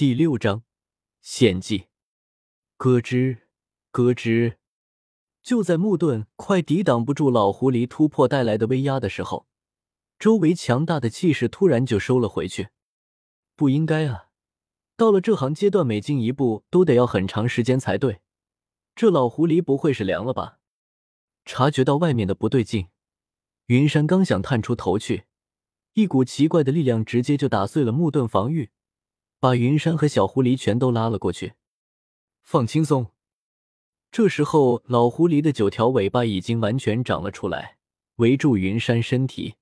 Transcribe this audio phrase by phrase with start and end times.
[0.00, 0.62] 第六章
[1.20, 1.88] 献祭。
[2.78, 3.36] 咯吱
[3.92, 4.56] 咯吱，
[5.42, 9.46] 就在木盾快抵挡不住老狐狸突破带来的威压的时候，
[10.18, 12.70] 周围强大的气势突然就收了回去。
[13.54, 14.28] 不应该啊！
[14.96, 18.22] 到了这行阶段，每进一步都得要很长时间才对。
[18.94, 20.60] 这老狐狸不会是凉了吧？
[21.44, 22.88] 察觉到外面的不对劲，
[23.66, 25.24] 云山刚想探出头去，
[25.92, 28.70] 一股奇怪的力量直接就打碎了木盾防御，
[29.40, 31.54] 把云山和小狐狸全都拉了过去。
[32.42, 33.06] 放轻松。
[34.12, 37.78] 这时候，老狐狸的九条尾巴已经完全长了出来，
[38.16, 39.54] 围住云山身体。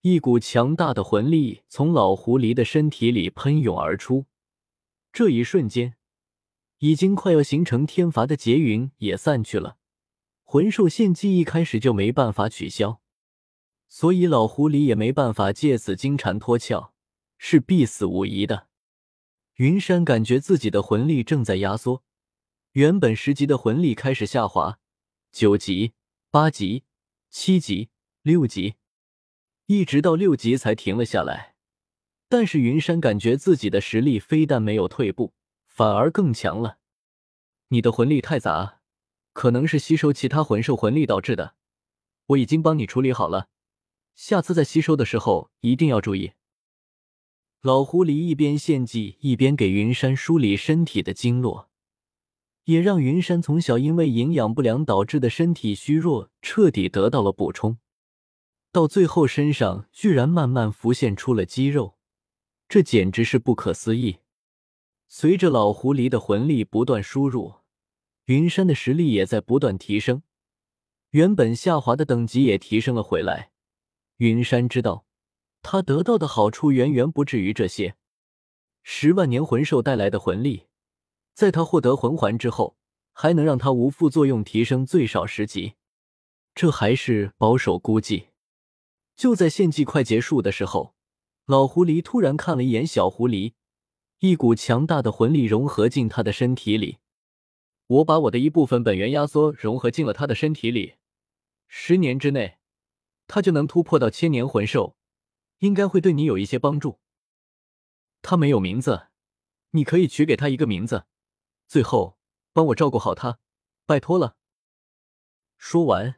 [0.00, 4.24] 一股强大的魂力从老狐狸的身体里喷涌而出，
[5.12, 5.94] 这一瞬间，
[6.78, 9.76] 已经快要形成天罚的劫云也散去了。
[10.42, 13.02] 魂兽献祭一开始就没办法取消，
[13.86, 16.92] 所以老狐狸也没办法借此金蝉脱壳，
[17.36, 18.69] 是必死无疑的。
[19.60, 22.02] 云山感觉自己的魂力正在压缩，
[22.72, 24.78] 原本十级的魂力开始下滑，
[25.30, 25.92] 九级、
[26.30, 26.84] 八级、
[27.28, 27.90] 七级、
[28.22, 28.76] 六级，
[29.66, 31.56] 一直到六级才停了下来。
[32.26, 35.34] 但是云山感觉自己的实力非但没有退步，
[35.66, 36.78] 反而更强了。
[37.68, 38.80] 你的魂力太杂，
[39.34, 41.56] 可能是吸收其他魂兽魂力导致的。
[42.28, 43.48] 我已经帮你处理好了，
[44.14, 46.32] 下次在吸收的时候一定要注意。
[47.62, 51.68] 老狐狸一边献祭，一边给云山梳理身体的经络，
[52.64, 57.76] 也让云山从小因为营养不良导致的身体虚弱彻底得到了补充。
[58.72, 61.98] 到最后，身上居然慢慢浮现出了肌肉，
[62.66, 64.20] 这简直是不可思议。
[65.06, 67.56] 随着老狐狸的魂力不断输入，
[68.24, 70.22] 云山的实力也在不断提升，
[71.10, 73.50] 原本下滑的等级也提升了回来。
[74.16, 75.04] 云山知道。
[75.62, 77.96] 他得到的好处远远不止于这些。
[78.82, 80.66] 十万年魂兽带来的魂力，
[81.34, 82.76] 在他获得魂环之后，
[83.12, 85.74] 还能让他无副作用提升最少十级。
[86.54, 88.28] 这还是保守估计。
[89.14, 90.94] 就在献祭快结束的时候，
[91.44, 93.52] 老狐狸突然看了一眼小狐狸，
[94.20, 96.98] 一股强大的魂力融合进他的身体里。
[97.86, 100.94] 我把我的一部分本源压缩融合进了他的身体里，
[101.68, 102.58] 十年之内，
[103.26, 104.96] 他就能突破到千年魂兽。
[105.60, 106.98] 应该会对你有一些帮助。
[108.20, 109.06] 他没有名字，
[109.70, 111.06] 你可以取给他一个名字。
[111.66, 112.18] 最后，
[112.52, 113.38] 帮我照顾好他，
[113.86, 114.36] 拜托了。
[115.56, 116.16] 说完，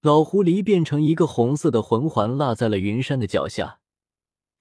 [0.00, 3.80] 老狐狸变成一个红色的魂环，落在了云山的脚下。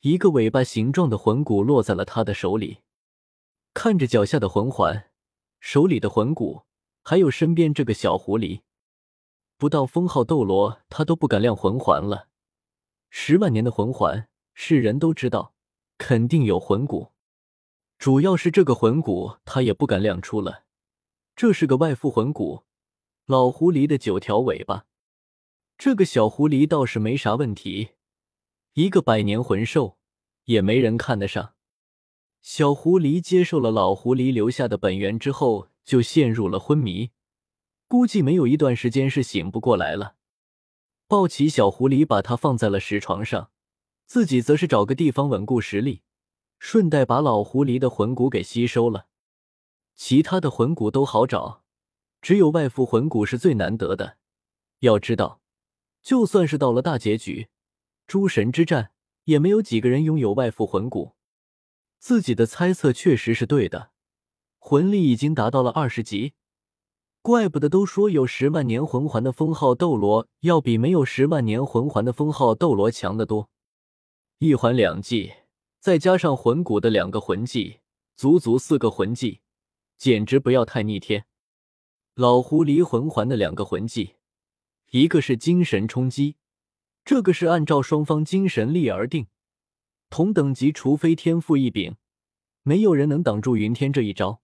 [0.02, 2.80] 一个尾巴形状的魂骨落在了他的手里。
[3.74, 5.12] 看着脚下的魂环，
[5.60, 6.64] 手里的魂骨，
[7.04, 8.62] 还有身边这个小狐狸，
[9.58, 12.30] 不到封号斗罗，他都不敢亮魂环了。
[13.10, 15.54] 十万年的魂环，世人都知道，
[15.98, 17.14] 肯定有魂骨。
[17.98, 20.66] 主要是这个魂骨，他也不敢亮出了。
[21.36, 22.64] 这是个外附魂骨，
[23.26, 24.86] 老狐狸的九条尾巴。
[25.78, 27.90] 这个小狐狸倒是没啥问题，
[28.74, 29.98] 一个百年魂兽，
[30.46, 31.54] 也没人看得上。
[32.42, 37.12] 小狐狸接受了老狐狸留下的本源之后，就陷入了昏迷，
[37.88, 40.17] 估计没有一段时间是醒不过来了。
[41.08, 43.50] 抱起小狐狸，把它放在了石床上，
[44.06, 46.02] 自己则是找个地方稳固实力，
[46.60, 49.08] 顺带把老狐狸的魂骨给吸收了。
[49.96, 51.64] 其他的魂骨都好找，
[52.22, 54.18] 只有外附魂骨是最难得的。
[54.80, 55.42] 要知道，
[56.04, 57.48] 就算是到了大结局，
[58.06, 58.92] 诸神之战，
[59.24, 61.16] 也没有几个人拥有外附魂骨。
[62.00, 63.92] 自己的猜测确实是对的，
[64.60, 66.34] 魂力已经达到了二十级。
[67.28, 73.50] 怪不得都说有十万年魂环的封号斗罗要比没有十万年魂环的封号斗罗强得多。
[74.38, 75.34] 一环两技，
[75.82, 77.80] 再加上魂骨的两个魂技，
[78.16, 79.42] 足足四个魂技，
[79.98, 81.26] 简直不要太逆天。
[82.16, 84.14] 老狐狸魂环的两个魂技，
[84.92, 86.38] 一个是精神冲击，
[87.04, 89.28] 这个是按照双方精神力而定，
[90.10, 91.98] 同等级除非天赋异禀，
[92.64, 94.40] 没有人能挡住云天这一招。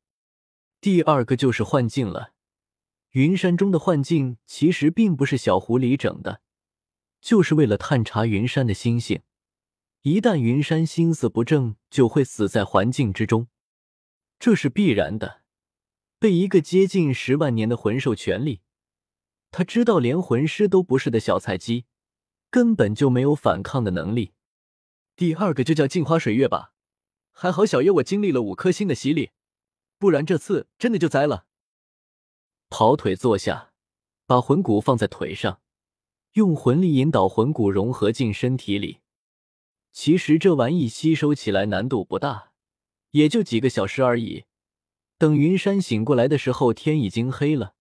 [0.81, 2.32] 第二个就是幻境了。
[3.13, 6.41] 云山中的幻境其实并不是小狐狸整的，
[7.21, 9.21] 就是为了探查云山的心性。
[10.01, 13.47] 一旦云山心思不正，就会死在环境之中，
[14.39, 15.43] 这是必然的。
[16.17, 18.61] 被一个接近十万年的魂兽全力，
[19.51, 21.85] 他知道连魂师都不是的小菜鸡，
[22.49, 24.33] 根本就没有反抗的能力。
[25.15, 26.73] 第二个就叫镜花水月吧，
[27.31, 29.29] 还好小爷我经历了五颗星的洗礼，
[29.99, 31.45] 不然这次真的就栽了。
[32.75, 33.71] 跑腿坐下，
[34.25, 35.61] 把魂骨放在腿上，
[36.31, 39.01] 用魂力引导魂骨融合进身体里。
[39.91, 42.51] 其实这玩意吸收起来难度不大，
[43.11, 44.45] 也就几个小时而已。
[45.19, 47.75] 等云山醒过来的时候，天已经黑了。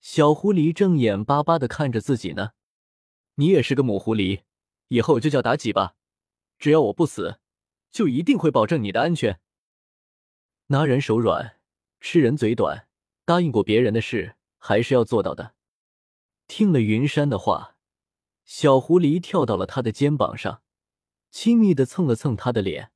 [0.00, 2.50] 小狐狸正眼巴巴的看着自己呢。
[3.36, 4.40] 你也是个母狐狸，
[4.88, 5.94] 以后就叫妲己吧。
[6.58, 7.38] 只要我不死，
[7.92, 9.38] 就一定会保证你的安全。
[10.66, 11.60] 拿人手软，
[12.00, 12.85] 吃人嘴短，
[13.26, 15.56] 答应过别人的事，还是要做到的。
[16.46, 17.76] 听了云山的话，
[18.44, 20.62] 小狐狸跳到了他的肩膀上，
[21.32, 22.92] 亲密的蹭了蹭他的脸。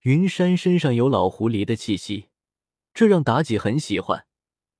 [0.00, 2.28] 云山身上有老狐狸的气息，
[2.92, 4.26] 这让妲己很喜欢，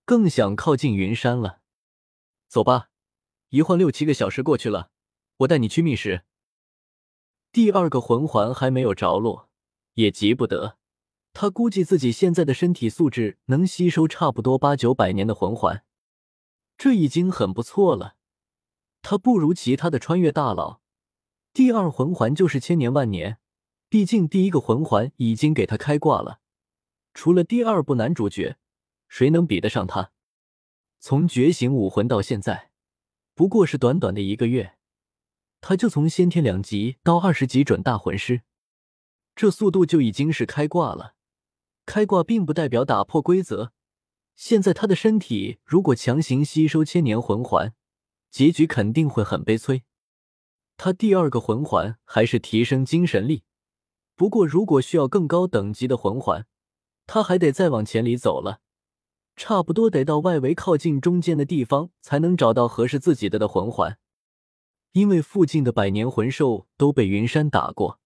[0.05, 1.61] 更想靠近云山了。
[2.49, 2.91] 走吧，
[3.51, 4.91] 一晃六七个小时过去了，
[5.39, 6.25] 我带你去觅食。
[7.53, 9.49] 第二个魂环还没有着落，
[9.95, 10.77] 也急不得。
[11.39, 15.85] 他估计自己现在的身体素质能吸收差不多八九百年的魂环，
[16.79, 18.17] 这已经很不错了。
[19.03, 20.81] 他不如其他的穿越大佬。
[21.53, 23.37] 第二魂环就是千年万年，
[23.91, 26.41] 毕竟第一个魂环已经给他开挂了。
[27.13, 28.57] 除了第二部男主角，
[29.07, 30.13] 谁能比得上他？
[31.01, 32.71] 从觉醒武魂到现在，
[33.35, 34.79] 不过是短短的一个月，
[35.61, 38.41] 他就从先天两级到二十级准大魂师，
[39.35, 41.16] 这速度就已经是开挂了。
[41.87, 43.73] 开挂并不代表打破规则。
[44.35, 47.73] 现在他的身体如果强行吸收千年魂环，
[48.31, 49.85] 结局肯定会很悲催。
[50.77, 53.45] 他第二个魂环还是提升精神力，
[54.15, 56.47] 不过如果需要更高等级的魂环，
[57.07, 58.61] 他还得再往前里走了，
[59.37, 63.97] 差不多得到外围靠近中间的地方才能找到合适自己的的魂环。
[64.93, 68.01] 因为附近的百年魂兽都被云山打过。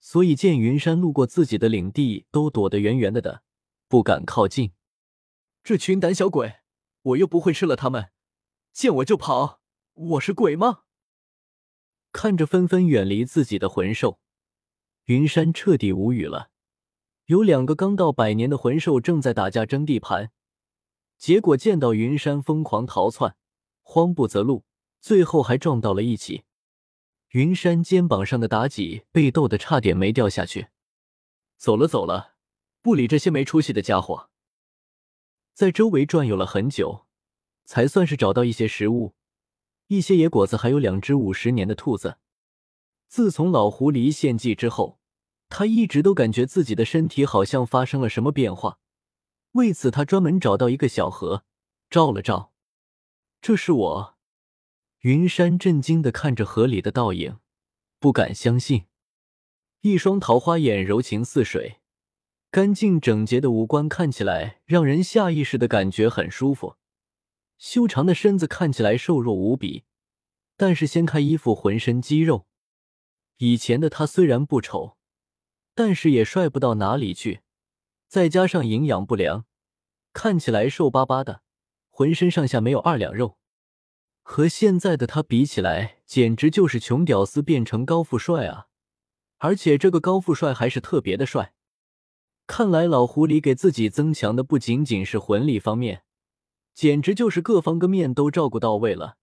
[0.00, 3.42] 所以见云山路过自己的领地，都躲得远远的的，
[3.86, 4.72] 不敢靠近。
[5.62, 6.60] 这群胆小鬼，
[7.02, 8.10] 我又不会吃了他们，
[8.72, 9.60] 见我就跑，
[9.92, 10.84] 我是鬼吗？
[12.12, 14.18] 看着纷纷远离自己的魂兽，
[15.04, 16.50] 云山彻底无语了。
[17.26, 20.32] 有两个刚到百年的魂兽正在打架争地盘，
[21.16, 23.36] 结果见到云山疯狂逃窜，
[23.82, 24.64] 慌不择路，
[24.98, 26.44] 最后还撞到了一起。
[27.30, 30.68] 云山肩膀上的妲己被逗得差点没掉下去。
[31.56, 32.34] 走了走了，
[32.82, 34.30] 不理这些没出息的家伙。
[35.52, 37.06] 在周围转悠了很久，
[37.64, 39.14] 才算是找到一些食物，
[39.86, 42.18] 一些野果子，还有两只五十年的兔子。
[43.06, 44.98] 自从老狐狸献祭之后，
[45.48, 48.80] 他一直都感觉自己的身体好像发生了什么变化。
[49.52, 51.44] 为此，他专门找到一个小盒，
[51.88, 52.52] 照了照。
[53.40, 54.16] 这是我。
[55.00, 57.38] 云山震惊的看着河里的倒影，
[57.98, 58.84] 不敢相信。
[59.80, 61.80] 一双桃花眼柔情似水，
[62.50, 66.76] 干净整洁的五官看起来让人下意识的感觉很舒服。
[67.56, 69.84] 修长的身子看起来瘦弱无比，
[70.58, 72.46] 但是掀开衣服，浑身肌肉。
[73.38, 74.98] 以前的他虽然不丑，
[75.74, 77.40] 但是也帅不到哪里去。
[78.06, 79.46] 再加上营养不良，
[80.12, 81.40] 看起来瘦巴巴的，
[81.88, 83.38] 浑身上下没有二两肉。
[84.32, 88.68] 和现在的他比起来，简直就是穷屌丝变成高富帅啊！
[89.38, 91.52] 而且这个高富帅还是特别的帅。
[92.46, 96.04] 看来老狐狸给自己增强的不仅仅是魂力方面，
[96.74, 99.16] 简直就是各方各面都照顾到位了。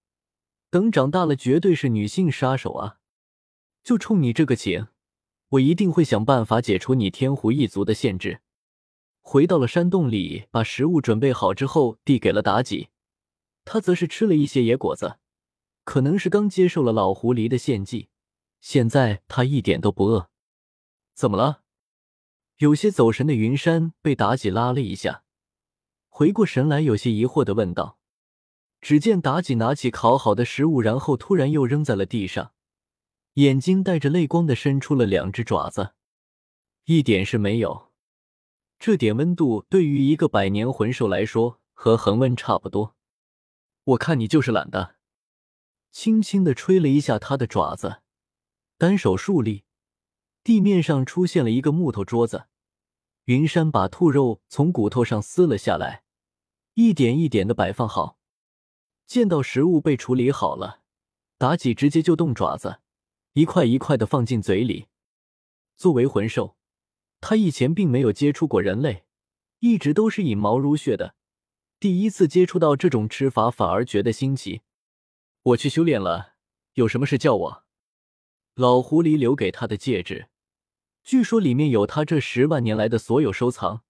[0.69, 2.98] 等长大了，绝对是女性杀手啊！
[3.86, 4.88] 就冲你这个情，
[5.51, 8.42] 我一定会想办法解除你天狐一族的限制。
[9.21, 12.89] 回到了山洞里，把食物准备好之后，递给了妲己。
[13.69, 15.19] 他则是吃了一些野果子，
[15.83, 18.07] 可能是刚接受了老狐狸的献祭，
[18.62, 20.29] 现在他一点都不饿。
[21.13, 21.63] 怎么了？
[22.59, 25.24] 有些走神的云山被妲己拉了一下，
[26.07, 28.00] 回过神来，有些疑惑的问道。
[28.79, 32.53] 只见妲己拿起烤好的食物，然后突然又扔在了地上，
[33.33, 35.93] 眼睛带着泪光的伸出了两只爪子。
[36.86, 37.91] 一点是没有，
[38.79, 42.97] 这点温度对于一个百年魂兽来说和恒温差不多。
[43.88, 44.98] 我看你就是懒的，
[45.91, 48.01] 轻轻的吹了一下他的爪子，
[48.77, 49.63] 单手竖立，
[50.44, 52.48] 地面上出现了一个木头桌子。
[53.25, 56.03] 云山把兔肉从骨头上撕了下来，
[56.74, 58.20] 一点一点的摆放好。
[59.06, 60.82] 见到食物被处理好了，
[61.39, 62.82] 妲己直接就动爪子，
[63.34, 64.88] 一块一块的放进嘴里。
[65.77, 66.58] 作为魂兽，
[67.22, 69.06] 他以前并没有接触过人类，
[69.60, 71.15] 一直都是以毛如血的。
[71.79, 74.62] 第一次接触到这种吃法，反而觉得新奇。
[75.43, 76.34] 我去修炼了，
[76.74, 77.63] 有什么事叫我。
[78.55, 80.29] 老狐狸留给他的戒指，
[81.03, 83.84] 据说里面有他这十万年来的所有收藏，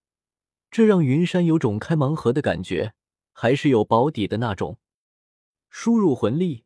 [0.70, 2.94] 这让云山有种开盲盒的感觉，
[3.32, 4.80] 还是有保底的那种。
[5.70, 6.66] 输入魂力，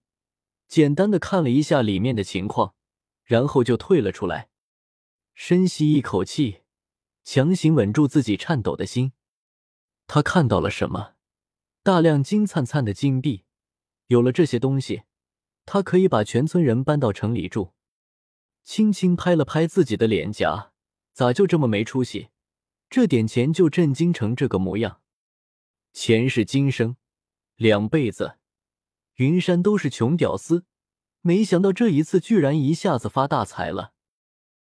[0.68, 2.74] 简单的看了一下里面的情况，
[3.24, 4.50] 然后就退了出来，
[5.36, 6.62] 深吸一口气，
[7.24, 9.14] 强行稳住自己颤抖的心。
[10.14, 11.14] 他看到了什么？
[11.84, 13.46] 大量金灿灿的金币。
[14.08, 15.04] 有了这些东西，
[15.66, 17.72] 他可以把全村人搬到城里住。
[18.62, 20.74] 轻轻拍了拍自己的脸颊，
[21.14, 22.28] 咋就这么没出息？
[22.90, 25.00] 这点钱就震惊成这个模样？
[25.94, 26.98] 前世今生，
[27.56, 28.36] 两辈子，
[29.16, 30.66] 云山都是穷屌丝，
[31.22, 33.94] 没想到这一次居然一下子发大财了。